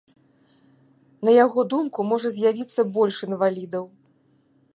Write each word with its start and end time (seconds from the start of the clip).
На 1.29 1.35
яго 1.45 1.59
думку, 1.75 2.07
можа 2.13 2.29
з'явіцца 2.39 2.81
больш 2.97 3.15
інвалідаў. 3.29 3.85